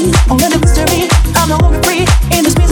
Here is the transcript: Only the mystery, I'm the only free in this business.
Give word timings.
Only 0.00 0.48
the 0.48 0.58
mystery, 0.62 1.08
I'm 1.36 1.50
the 1.50 1.60
only 1.62 1.78
free 1.82 2.00
in 2.34 2.42
this 2.42 2.54
business. 2.54 2.69